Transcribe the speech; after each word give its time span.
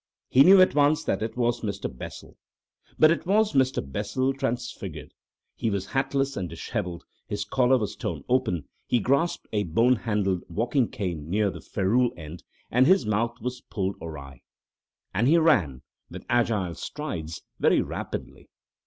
He 0.29 0.41
knew 0.43 0.59
at 0.61 0.73
once 0.73 1.03
that 1.03 1.21
it 1.21 1.37
was 1.37 1.61
Mr. 1.61 1.87
Bessel. 1.95 2.35
But 2.97 3.11
it 3.11 3.27
was 3.27 3.53
Mr. 3.53 3.83
Bessel 3.85 4.33
transfigured. 4.33 5.13
He 5.55 5.69
was 5.69 5.85
hatless 5.91 6.35
and 6.35 6.49
dishevelled, 6.49 7.03
his 7.27 7.45
collar 7.45 7.77
was 7.77 7.95
torn 7.95 8.23
open, 8.27 8.67
he 8.87 8.97
grasped 8.99 9.47
a 9.53 9.61
bone 9.61 9.97
handled 9.97 10.41
walking 10.49 10.87
cane 10.89 11.29
near 11.29 11.51
the 11.51 11.61
ferrule 11.61 12.09
end, 12.17 12.41
and 12.71 12.87
his 12.87 13.05
mouth 13.05 13.35
was 13.41 13.61
pulled 13.69 13.95
awry. 14.01 14.41
And 15.13 15.27
he 15.27 15.37
ran, 15.37 15.83
with 16.09 16.25
agile 16.27 16.73
strides, 16.73 17.43
very 17.59 17.83
rapidly. 17.83 18.49